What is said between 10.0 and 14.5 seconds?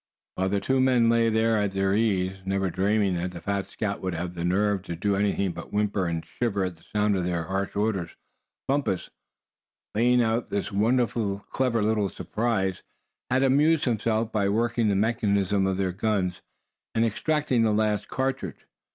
out this wonderfully clever little surprise, had amused himself by